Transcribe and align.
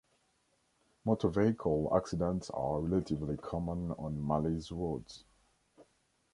Motor 1.05 1.27
vehicle 1.29 1.93
accidents 1.95 2.49
are 2.49 2.79
relatively 2.79 3.37
common 3.37 3.91
on 3.91 4.19
Mali's 4.19 4.71
roads. 4.71 5.25